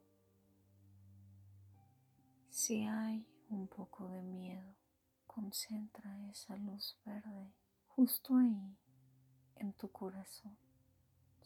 Si 2.49 2.83
hay 2.83 3.25
un 3.49 3.67
poco 3.67 4.09
de 4.09 4.21
miedo, 4.21 4.75
concentra 5.25 6.29
esa 6.29 6.57
luz 6.57 6.97
verde 7.05 7.53
justo 7.87 8.35
ahí 8.35 8.77
en 9.55 9.73
tu 9.73 9.89
corazón. 9.91 10.57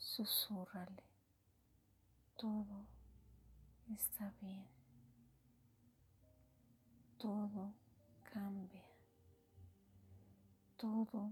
Susúrrale. 0.02 1.04
Todo 2.36 2.86
está 3.88 4.34
bien. 4.42 4.68
Todo 7.18 7.74
cambia 8.34 8.92
todo 10.82 11.32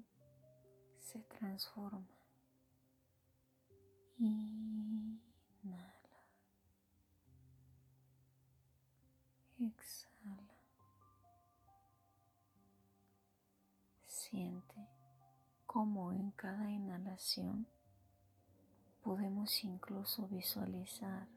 se 0.99 1.23
transforma. 1.23 2.05
Inhala. 4.19 5.19
Exhala. 9.57 10.53
Siente 14.05 14.87
cómo 15.65 16.13
en 16.13 16.29
cada 16.29 16.69
inhalación 16.69 17.65
podemos 19.03 19.63
incluso 19.63 20.27
visualizar 20.27 21.27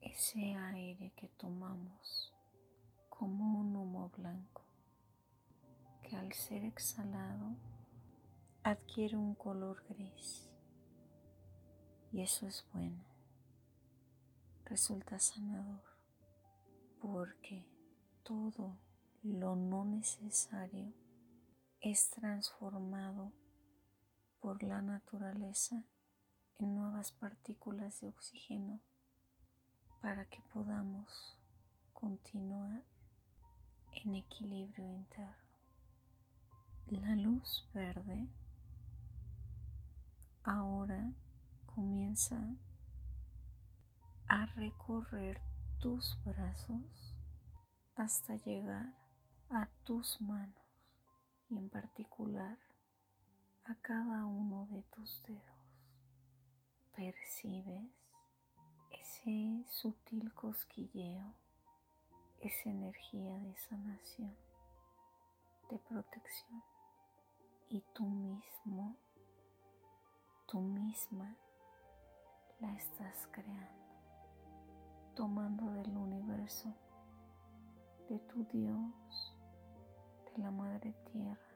ese 0.00 0.54
aire 0.54 1.12
que 1.16 1.28
tomamos 1.28 2.34
como 3.08 3.60
un 3.60 3.76
humo 3.76 4.10
blanco 4.16 4.64
que 6.02 6.16
al 6.16 6.32
ser 6.32 6.64
exhalado 6.64 7.56
adquiere 8.62 9.16
un 9.16 9.34
color 9.34 9.84
gris. 9.88 10.48
Y 12.12 12.22
eso 12.22 12.46
es 12.46 12.64
bueno. 12.72 13.04
Resulta 14.64 15.18
sanador 15.18 15.82
porque 17.00 17.66
todo 18.22 18.78
lo 19.22 19.56
no 19.56 19.84
necesario 19.84 20.92
es 21.80 22.10
transformado 22.10 23.32
por 24.40 24.62
la 24.62 24.82
naturaleza 24.82 25.84
en 26.58 26.74
nuevas 26.74 27.12
partículas 27.12 28.00
de 28.00 28.08
oxígeno 28.08 28.80
para 30.00 30.24
que 30.26 30.40
podamos 30.52 31.38
continuar 31.92 32.82
en 33.92 34.14
equilibrio 34.16 34.86
interno. 34.86 35.48
La 36.86 37.14
luz 37.16 37.68
verde 37.74 38.28
ahora 40.42 41.12
comienza 41.66 42.40
a 44.26 44.46
recorrer 44.46 45.40
tus 45.80 46.18
brazos 46.24 47.14
hasta 47.94 48.36
llegar 48.36 48.94
a 49.50 49.68
tus 49.84 50.20
manos 50.20 50.54
y 51.48 51.56
en 51.56 51.68
particular 51.68 52.58
a 53.64 53.74
cada 53.76 54.24
uno 54.24 54.66
de 54.70 54.82
tus 54.84 55.22
dedos. 55.24 55.57
Percibes 56.98 57.92
ese 58.90 59.64
sutil 59.68 60.34
cosquilleo, 60.34 61.32
esa 62.40 62.70
energía 62.70 63.38
de 63.38 63.56
sanación, 63.56 64.36
de 65.70 65.78
protección 65.78 66.60
y 67.68 67.84
tú 67.94 68.04
mismo, 68.04 68.96
tú 70.48 70.58
misma 70.58 71.36
la 72.58 72.74
estás 72.74 73.28
creando, 73.30 73.94
tomando 75.14 75.70
del 75.74 75.96
universo, 75.96 76.74
de 78.08 78.18
tu 78.18 78.42
Dios, 78.46 79.36
de 80.32 80.42
la 80.42 80.50
Madre 80.50 80.92
Tierra. 81.12 81.54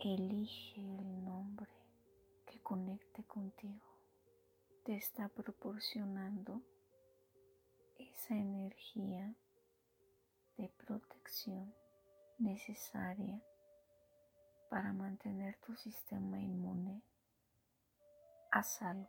Elige 0.00 0.82
el 0.82 1.24
nombre 1.24 1.72
que 2.44 2.60
conecte 2.60 3.24
contigo. 3.24 3.93
Te 4.84 4.96
está 4.96 5.30
proporcionando 5.30 6.60
esa 7.96 8.34
energía 8.34 9.34
de 10.58 10.68
protección 10.68 11.74
necesaria 12.38 13.42
para 14.68 14.92
mantener 14.92 15.56
tu 15.60 15.74
sistema 15.74 16.38
inmune 16.38 17.02
a 18.50 18.62
salvo. 18.62 19.08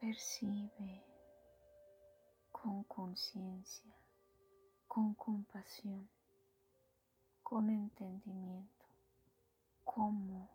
Percibe 0.00 1.04
con 2.50 2.82
conciencia, 2.84 3.94
con 4.88 5.12
compasión, 5.12 6.08
con 7.42 7.68
entendimiento 7.68 8.86
cómo 9.84 10.48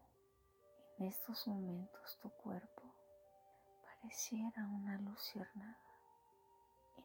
en 0.98 1.06
estos 1.06 1.48
momentos 1.48 2.18
tu 2.18 2.30
cuerpo 2.30 2.79
pareciera 4.02 4.66
una 4.68 4.98
luciérnaga 5.00 5.78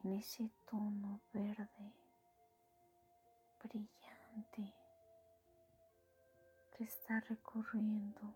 en 0.03 0.13
ese 0.13 0.49
tono 0.69 1.19
verde 1.33 1.93
brillante 3.61 4.73
que 6.71 6.83
está 6.83 7.19
recorriendo 7.21 8.33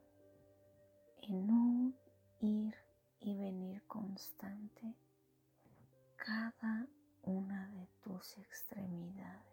en 1.21 1.49
un 1.49 1.95
ir 2.39 2.75
y 3.19 3.37
venir 3.37 3.81
constante 3.87 4.93
cada 6.17 6.87
una 7.23 7.69
de 7.69 7.87
tus 8.01 8.37
extremidades, 8.37 9.45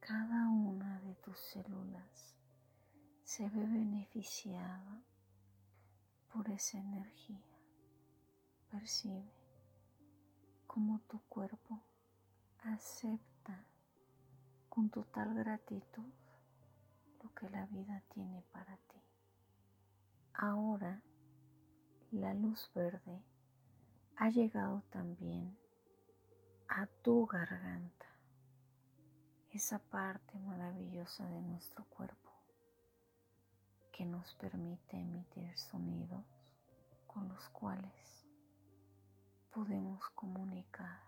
cada 0.00 0.48
una 0.48 1.00
de 1.00 1.14
tus 1.16 1.38
células 1.38 2.36
se 3.24 3.48
ve 3.48 3.66
beneficiada 3.66 5.02
por 6.32 6.48
esa 6.50 6.78
energía. 6.78 7.55
Percibe 8.78 9.24
cómo 10.66 11.00
tu 11.08 11.18
cuerpo 11.30 11.80
acepta 12.62 13.64
con 14.68 14.90
total 14.90 15.32
gratitud 15.32 16.12
lo 17.22 17.32
que 17.34 17.48
la 17.48 17.64
vida 17.64 18.02
tiene 18.12 18.42
para 18.52 18.76
ti. 18.76 19.00
Ahora 20.34 21.00
la 22.10 22.34
luz 22.34 22.70
verde 22.74 23.24
ha 24.16 24.28
llegado 24.28 24.82
también 24.90 25.56
a 26.68 26.86
tu 26.86 27.24
garganta, 27.24 28.06
esa 29.52 29.78
parte 29.78 30.38
maravillosa 30.40 31.26
de 31.30 31.40
nuestro 31.40 31.86
cuerpo 31.86 32.30
que 33.90 34.04
nos 34.04 34.34
permite 34.34 34.98
emitir 34.98 35.56
sonidos 35.56 36.26
con 37.06 37.26
los 37.26 37.48
cuales 37.48 38.25
podemos 39.56 40.06
comunicar, 40.10 41.00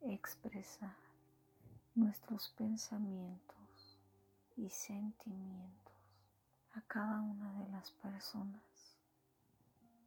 expresar 0.00 0.96
nuestros 1.94 2.48
pensamientos 2.58 4.00
y 4.56 4.68
sentimientos 4.68 5.94
a 6.72 6.80
cada 6.88 7.20
una 7.20 7.52
de 7.52 7.68
las 7.68 7.92
personas 7.92 8.96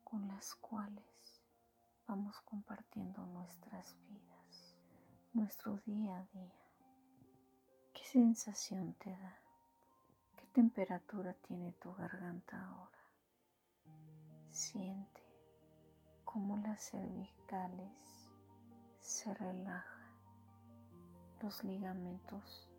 con 0.04 0.28
las 0.28 0.54
cuales 0.56 1.42
vamos 2.06 2.36
compartiendo 2.42 3.26
nuestras 3.28 3.96
vidas, 4.10 4.76
nuestro 5.32 5.78
día 5.86 6.18
a 6.18 6.26
día. 6.38 6.60
¿Qué 7.94 8.04
sensación 8.04 8.96
te 8.96 9.12
da? 9.12 9.40
¿Qué 10.36 10.46
temperatura 10.48 11.34
tiene 11.48 11.72
tu 11.72 11.94
garganta 11.94 12.62
ahora? 12.66 13.00
Siente 14.50 15.19
cómo 16.32 16.58
las 16.58 16.92
cervicales 16.92 18.30
se 19.00 19.34
relajan, 19.34 20.12
los 21.42 21.64
ligamentos 21.64 22.70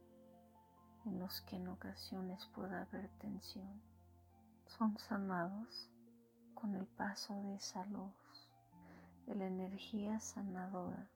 en 1.04 1.18
los 1.18 1.40
que 1.40 1.56
en 1.56 1.66
ocasiones 1.66 2.46
pueda 2.54 2.82
haber 2.82 3.08
tensión 3.18 3.82
son 4.66 4.96
sanados 4.98 5.90
con 6.54 6.76
el 6.76 6.86
paso 6.86 7.34
de 7.42 7.56
esa 7.56 7.84
luz, 7.86 8.48
de 9.26 9.34
la 9.34 9.46
energía 9.46 10.20
sanadora 10.20 11.10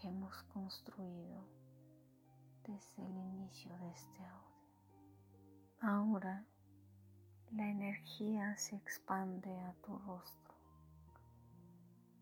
que 0.00 0.06
hemos 0.06 0.44
construido 0.44 1.44
desde 2.68 3.04
el 3.04 3.16
inicio 3.16 3.76
de 3.78 3.90
este 3.90 4.24
audio. 4.24 4.68
Ahora 5.80 6.44
la 7.50 7.68
energía 7.68 8.56
se 8.56 8.76
expande 8.76 9.58
a 9.58 9.72
tu 9.84 9.98
rostro. 9.98 10.43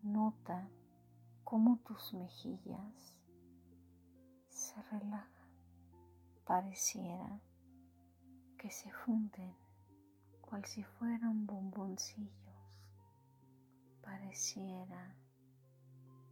Nota 0.03 0.69
cómo 1.43 1.77
tus 1.77 2.13
mejillas 2.13 3.17
se 4.49 4.81
relajan. 4.91 5.49
Pareciera 6.45 7.39
que 8.57 8.69
se 8.69 8.91
funden 8.91 9.55
cual 10.41 10.65
si 10.65 10.83
fueran 10.83 11.45
bomboncillos 11.45 12.43
pareciera 14.03 15.15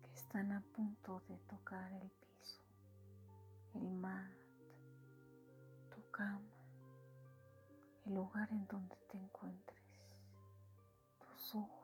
que 0.03 0.13
están 0.13 0.51
a 0.51 0.61
punto 0.75 1.21
de 1.29 1.37
tocar 1.47 1.91
el 1.93 2.09
piso, 2.09 2.61
el 3.73 3.89
mat, 3.89 4.31
tu 5.89 6.11
cama, 6.11 6.41
el 8.05 8.15
lugar 8.15 8.49
en 8.51 8.67
donde 8.67 8.97
te 9.09 9.17
encuentres, 9.17 9.79
tus 11.19 11.55
ojos, 11.55 11.80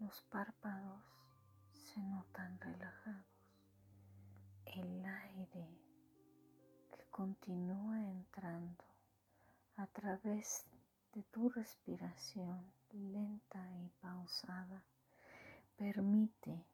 los 0.00 0.22
párpados 0.30 1.04
se 1.72 2.00
notan 2.00 2.58
relajados, 2.58 3.26
el 4.64 5.04
aire 5.04 5.68
que 6.90 7.04
continúa 7.10 8.00
entrando 8.00 8.82
a 9.76 9.86
través 9.88 10.64
de 11.12 11.22
tu 11.24 11.50
respiración 11.50 12.72
lenta 12.92 13.62
y 13.72 13.90
pausada 14.00 14.82
permite 15.76 16.64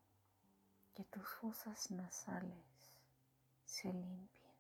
que 0.95 1.05
tus 1.05 1.29
fosas 1.41 1.91
nasales 1.91 3.01
se 3.65 3.93
limpien. 3.93 4.55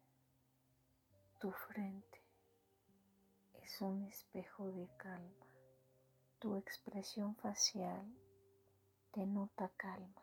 Tu 1.38 1.52
frente 1.52 2.20
es 3.62 3.80
un 3.80 4.02
espejo 4.02 4.72
de 4.72 4.88
calma. 4.96 5.46
Tu 6.40 6.56
expresión 6.56 7.36
facial 7.36 8.06
denota 9.16 9.70
calma. 9.78 10.22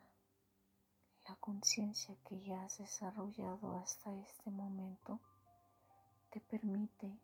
La 1.27 1.35
conciencia 1.37 2.15
que 2.27 2.39
ya 2.41 2.63
has 2.63 2.77
desarrollado 2.77 3.75
hasta 3.77 4.13
este 4.13 4.51
momento 4.51 5.19
te 6.29 6.39
permite 6.39 7.19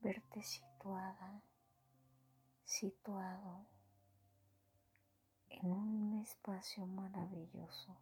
verte 0.00 0.42
situada 0.42 1.42
situado 2.64 3.66
en 5.50 5.70
un 5.70 6.20
espacio 6.22 6.86
maravilloso 6.86 7.94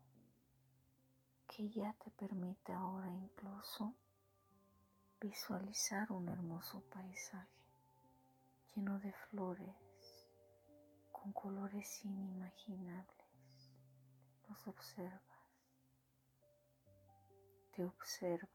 que 1.49 1.69
ya 1.71 1.93
te 1.95 2.11
permite 2.13 2.73
ahora 2.73 3.11
incluso 3.11 3.95
visualizar 5.21 6.13
un 6.13 6.29
hermoso 6.29 6.83
paisaje 6.89 7.51
lleno 8.75 8.99
de 9.01 9.13
flores, 9.13 9.75
con 11.25 11.33
colores 11.33 12.05
inimaginables. 12.05 13.73
Los 14.47 14.69
observas. 14.69 15.23
Te 17.75 17.83
observas. 17.83 18.51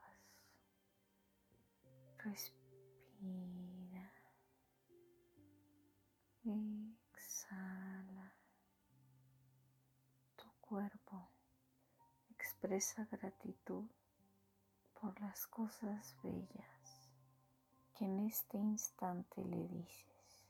Respira. 2.20 4.14
Exhala. 7.16 8.36
Tu 10.36 10.46
cuerpo 10.62 11.28
expresa 12.30 13.08
gratitud 13.12 13.90
por 14.94 15.20
las 15.22 15.48
cosas 15.48 16.16
bellas 16.22 17.10
que 17.98 18.06
en 18.06 18.20
este 18.28 18.58
instante 18.60 19.44
le 19.44 19.68
dices. 19.70 20.46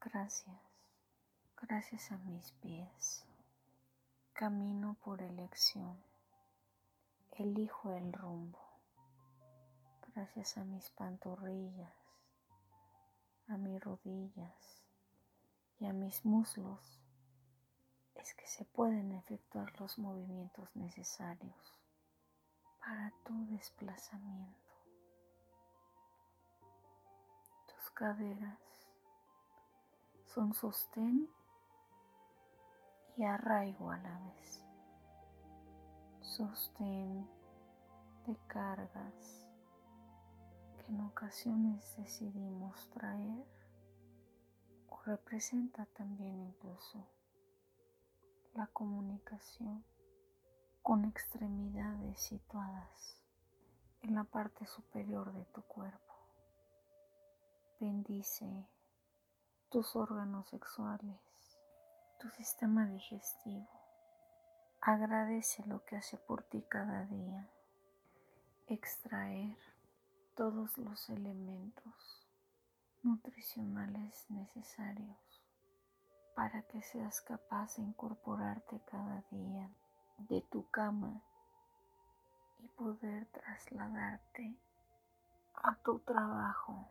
Gracias, 0.00 0.67
gracias 1.62 2.12
a 2.12 2.18
mis 2.18 2.52
pies. 2.52 3.24
Camino 4.32 4.96
por 5.02 5.22
elección. 5.22 6.02
Elijo 7.32 7.92
el 7.92 8.12
rumbo. 8.12 8.58
Gracias 10.14 10.56
a 10.58 10.64
mis 10.64 10.90
pantorrillas, 10.90 11.94
a 13.48 13.56
mis 13.56 13.80
rodillas 13.80 14.84
y 15.78 15.86
a 15.86 15.92
mis 15.92 16.24
muslos 16.24 17.00
es 18.14 18.34
que 18.34 18.46
se 18.46 18.64
pueden 18.64 19.12
efectuar 19.12 19.78
los 19.80 19.98
movimientos 19.98 20.74
necesarios 20.74 21.78
para 22.80 23.12
tu 23.24 23.46
desplazamiento. 23.46 24.74
Tus 27.68 27.90
caderas 27.92 28.58
son 30.26 30.52
sostén 30.52 31.30
y 33.18 33.24
arraigo 33.24 33.90
a 33.90 33.98
la 33.98 34.16
vez. 34.20 34.64
Sostén 36.20 37.28
de 38.26 38.36
cargas 38.46 39.48
que 40.78 40.92
en 40.92 41.00
ocasiones 41.00 41.96
decidimos 41.96 42.88
traer 42.90 43.44
o 44.88 45.00
representa 45.04 45.84
también 45.86 46.38
incluso 46.38 47.04
la 48.54 48.68
comunicación 48.68 49.84
con 50.82 51.04
extremidades 51.04 52.20
situadas 52.20 53.20
en 54.02 54.14
la 54.14 54.22
parte 54.22 54.64
superior 54.66 55.32
de 55.32 55.44
tu 55.46 55.62
cuerpo. 55.62 56.14
Bendice 57.80 58.68
tus 59.70 59.96
órganos 59.96 60.48
sexuales, 60.48 61.27
tu 62.18 62.28
sistema 62.30 62.84
digestivo. 62.86 63.68
Agradece 64.80 65.64
lo 65.66 65.84
que 65.84 65.96
hace 65.96 66.16
por 66.16 66.42
ti 66.42 66.62
cada 66.68 67.04
día. 67.04 67.48
Extraer 68.66 69.56
todos 70.34 70.76
los 70.78 71.08
elementos 71.10 72.26
nutricionales 73.02 74.26
necesarios 74.30 75.16
para 76.34 76.62
que 76.62 76.82
seas 76.82 77.20
capaz 77.20 77.76
de 77.76 77.82
incorporarte 77.82 78.80
cada 78.90 79.22
día 79.30 79.70
de 80.18 80.40
tu 80.42 80.68
cama 80.70 81.22
y 82.58 82.68
poder 82.68 83.26
trasladarte 83.26 84.56
a 85.54 85.76
tu 85.76 86.00
trabajo 86.00 86.88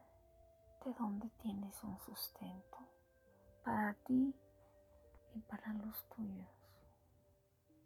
de 0.85 0.93
donde 0.93 1.29
tienes 1.41 1.83
un 1.83 1.99
sustento 1.99 2.77
para 3.63 3.93
ti 4.05 4.33
para 5.41 5.73
los 5.73 6.07
tuyos. 6.09 6.47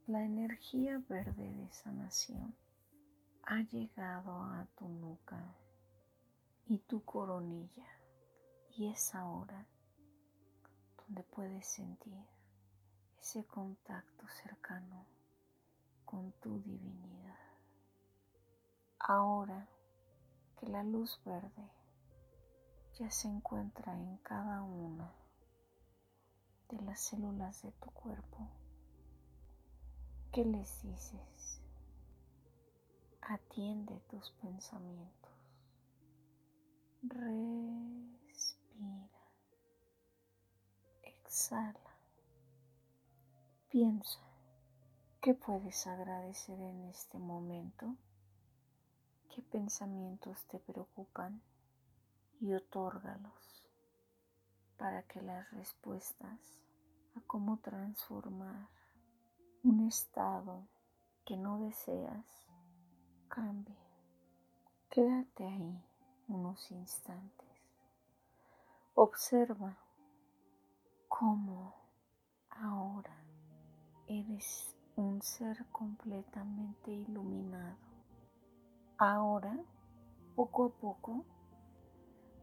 La 0.08 0.24
energía 0.24 1.02
verde 1.08 1.54
de 1.54 1.72
sanación 1.72 2.56
ha 3.44 3.62
llegado 3.62 4.32
a 4.32 4.68
tu 4.76 4.88
nuca 4.88 5.56
y 6.66 6.80
tu 6.80 7.04
coronilla 7.04 7.88
y 8.76 8.88
es 8.88 9.14
ahora 9.16 9.66
donde 10.98 11.24
puedes 11.24 11.68
sentir 11.68 12.26
ese 13.20 13.46
contacto 13.46 14.28
cercano 14.44 15.06
con 16.06 16.32
tu 16.34 16.62
divinidad. 16.62 17.40
Ahora 19.00 19.68
que 20.60 20.68
la 20.68 20.84
luz 20.84 21.20
verde 21.26 21.72
ya 22.94 23.10
se 23.10 23.28
encuentra 23.28 23.94
en 23.94 24.18
cada 24.18 24.62
una 24.64 25.21
de 26.72 26.82
las 26.84 27.02
células 27.02 27.62
de 27.64 27.72
tu 27.74 27.90
cuerpo, 27.92 28.48
¿qué 30.32 30.46
les 30.46 30.82
dices? 30.82 31.62
Atiende 33.22 34.00
tus 34.10 34.32
pensamientos. 34.42 35.32
Respira. 37.04 38.50
Exhala. 41.04 41.98
Piensa, 43.70 44.20
¿qué 45.22 45.34
puedes 45.34 45.88
agradecer 45.88 46.60
en 46.60 46.86
este 46.86 47.20
momento? 47.20 47.96
¿Qué 49.30 49.42
pensamientos 49.42 50.46
te 50.48 50.60
preocupan? 50.60 51.42
Y 52.40 52.54
otórgalos 52.54 53.61
para 54.82 55.04
que 55.04 55.22
las 55.22 55.48
respuestas 55.52 56.40
a 57.16 57.22
cómo 57.28 57.58
transformar 57.58 58.68
un 59.64 59.86
estado 59.88 60.68
que 61.24 61.38
no 61.38 61.60
deseas 61.60 62.26
cambie. 63.28 63.78
Quédate 64.90 65.46
ahí 65.46 65.86
unos 66.28 66.72
instantes. 66.72 67.48
Observa 68.96 69.78
cómo 71.08 71.76
ahora 72.50 73.16
eres 74.08 74.76
un 74.96 75.22
ser 75.22 75.64
completamente 75.72 76.92
iluminado. 76.92 77.78
Ahora, 78.98 79.56
poco 80.36 80.66
a 80.66 80.70
poco, 80.70 81.24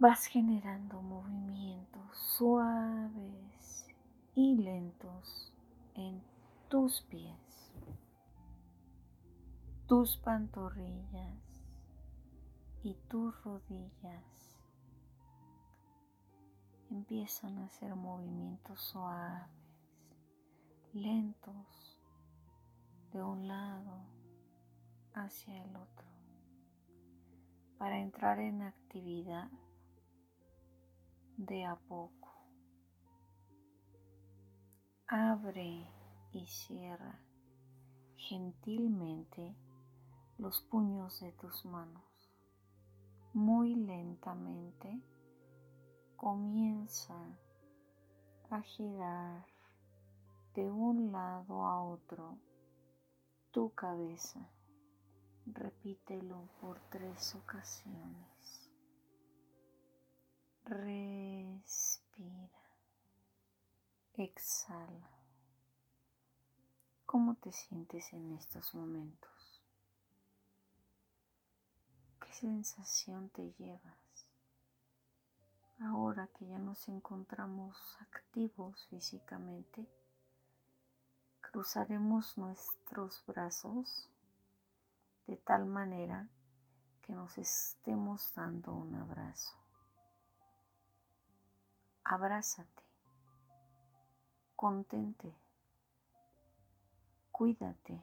vas 0.01 0.27
generando 0.27 1.03
movimientos 1.03 2.17
suaves 2.17 3.89
y 4.37 4.57
lentos 4.57 5.53
en 5.95 6.23
tus 6.69 7.03
pies, 7.03 7.75
tus 9.89 10.17
pantorrillas 10.19 11.65
y 12.85 12.95
tus 13.09 13.43
rodillas 13.43 14.57
empiezan 16.91 17.59
a 17.59 17.65
hacer 17.65 17.97
movimientos 17.97 18.81
suaves, 18.81 19.51
lentos, 20.93 22.01
de 23.13 23.21
un 23.21 23.49
lado 23.49 24.05
hacia 25.15 25.65
el 25.65 25.75
otro, 25.75 26.07
para 27.79 27.99
entrar 27.99 28.39
en 28.39 28.63
actividad 28.63 29.51
de 31.39 31.65
a 31.65 31.77
poco. 31.77 32.35
Abre 35.07 35.89
y 36.33 36.47
cierra 36.47 37.21
gentilmente 38.17 39.55
los 40.37 40.61
puños 40.63 41.21
de 41.21 41.31
tus 41.33 41.65
manos. 41.65 42.03
Muy 43.33 43.77
lentamente 43.77 45.01
comienza 46.17 47.15
a 48.51 48.61
girar 48.63 49.47
de 50.55 50.69
un 50.69 51.13
lado 51.13 51.65
a 51.65 51.85
otro 51.85 52.37
tu 53.53 53.73
cabeza. 53.75 54.51
Repítelo 55.47 56.49
por 56.61 56.81
tres 56.91 57.37
ocasiones. 57.37 58.28
Respira. 60.69 62.61
Exhala. 64.13 65.09
¿Cómo 67.07 67.37
te 67.37 67.53
sientes 67.53 68.13
en 68.13 68.33
estos 68.33 68.75
momentos? 68.75 69.63
¿Qué 72.21 72.31
sensación 72.35 73.31
te 73.31 73.51
llevas? 73.53 74.27
Ahora 75.81 76.29
que 76.39 76.47
ya 76.47 76.59
nos 76.59 76.87
encontramos 76.89 77.75
activos 78.01 78.87
físicamente, 78.91 79.89
cruzaremos 81.41 82.37
nuestros 82.37 83.25
brazos 83.27 84.11
de 85.27 85.39
tal 85.39 85.65
manera 85.65 86.29
que 87.01 87.15
nos 87.15 87.39
estemos 87.39 88.35
dando 88.35 88.75
un 88.75 88.95
abrazo. 88.97 89.58
Abrázate 92.11 92.89
contente, 94.59 95.33
cuídate, 97.31 98.03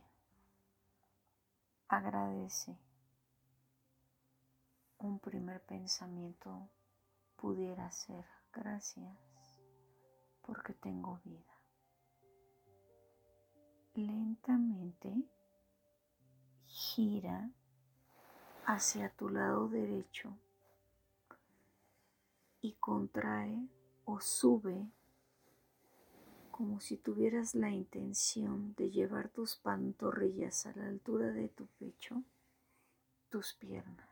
agradece. 1.89 2.77
Un 4.99 5.19
primer 5.19 5.59
pensamiento 5.65 6.69
pudiera 7.35 7.91
ser 7.91 8.23
gracias 8.53 9.17
porque 10.43 10.73
tengo 10.73 11.19
vida. 11.25 11.53
Lentamente 13.95 15.13
gira 16.67 17.49
hacia 18.65 19.09
tu 19.09 19.27
lado 19.27 19.67
derecho 19.67 20.37
y 22.61 22.75
contrae 22.75 23.67
o 24.05 24.19
sube 24.21 24.87
como 26.51 26.79
si 26.79 26.95
tuvieras 26.95 27.53
la 27.53 27.69
intención 27.69 28.73
de 28.75 28.89
llevar 28.89 29.27
tus 29.27 29.57
pantorrillas 29.57 30.65
a 30.65 30.73
la 30.73 30.87
altura 30.87 31.31
de 31.33 31.49
tu 31.49 31.67
pecho, 31.79 32.23
tus 33.29 33.53
piernas. 33.55 34.07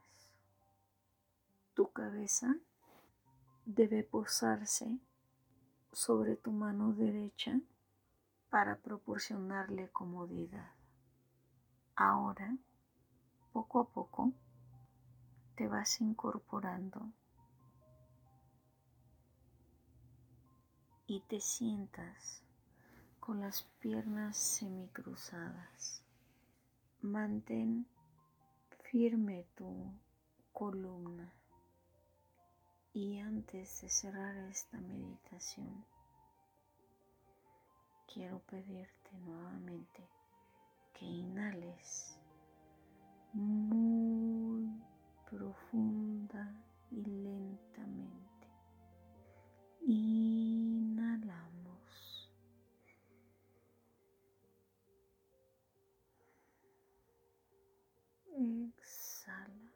Tu 1.73 1.89
cabeza 1.91 2.57
debe 3.65 4.03
posarse 4.03 4.97
sobre 5.93 6.35
tu 6.35 6.51
mano 6.51 6.91
derecha 6.91 7.61
para 8.49 8.75
proporcionarle 8.75 9.87
comodidad. 9.89 10.73
Ahora, 11.95 12.57
poco 13.53 13.79
a 13.79 13.87
poco, 13.87 14.33
te 15.55 15.67
vas 15.69 16.01
incorporando 16.01 17.09
y 21.13 21.19
te 21.19 21.39
sientas 21.39 22.41
con 23.19 23.39
las 23.39 23.61
piernas 23.79 24.35
semicruzadas. 24.35 26.03
Mantén 27.01 27.85
firme 28.89 29.45
tu 29.53 29.93
columna. 30.51 31.31
Y 32.93 33.19
antes 33.19 33.81
de 33.81 33.89
cerrar 33.89 34.35
esta 34.37 34.79
meditación, 34.81 35.85
quiero 38.11 38.39
pedirte 38.39 39.11
nuevamente 39.19 40.09
que 40.95 41.05
inhales 41.05 42.17
muy 43.33 44.81
profunda 45.29 46.51
y 46.89 47.03
lentamente. 47.05 48.22
Inhalamos. 49.85 51.43
Exhala. 58.31 59.73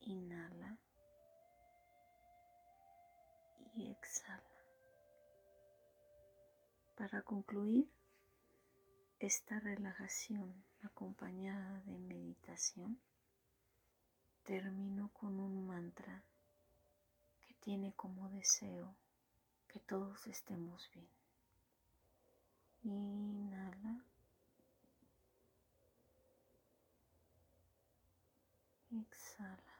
Inhala 0.00 0.78
y 3.74 3.90
exhala. 3.90 4.42
Para 6.96 7.22
concluir 7.22 7.90
esta 9.18 9.58
relajación 9.58 10.64
acompañada 10.82 11.80
de 11.80 11.98
meditación, 11.98 13.00
termino 14.46 15.10
con 15.12 15.40
un 15.40 15.66
mantra 15.66 16.22
que 17.42 17.54
tiene 17.54 17.92
como 17.94 18.28
deseo 18.30 18.94
que 19.66 19.80
todos 19.80 20.24
estemos 20.28 20.88
bien. 20.94 21.08
Inhala. 22.84 24.04
Exhala. 28.92 29.76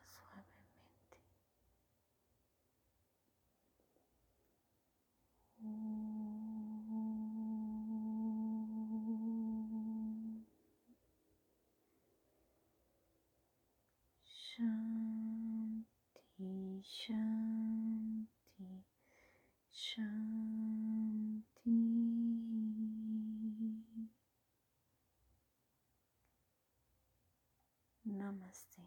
Namaste. 28.04 28.82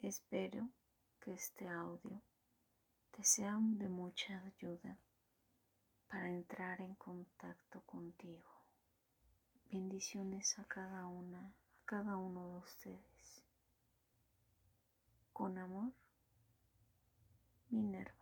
Espero 0.00 0.68
que 1.20 1.32
este 1.60 1.68
audio 1.68 2.22
te 3.10 3.22
sea 3.22 3.58
de 3.60 3.86
mucha 3.90 4.42
ayuda 4.44 4.96
para 6.08 6.30
entrar 6.30 6.80
en 6.80 6.94
contacto 6.94 7.82
contigo. 7.82 8.48
Bendiciones 9.70 10.58
a 10.58 10.64
cada 10.64 11.06
una, 11.06 11.48
a 11.48 11.84
cada 11.84 12.16
uno 12.16 12.48
de 12.48 12.56
ustedes. 12.60 13.44
Con 15.34 15.58
amor, 15.58 15.92
Minerva. 17.68 18.19